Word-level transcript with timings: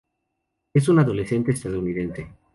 Es 0.73 0.89
un 0.89 0.97
adolescente 0.97 1.51
estadounidense. 1.51 2.31